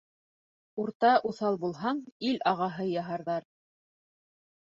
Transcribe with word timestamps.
Урта 0.83 1.09
уҫал 1.31 1.59
булһаң, 1.65 2.01
ил 2.29 2.41
ағаһы 2.53 2.87
яһарҙар. 2.95 3.45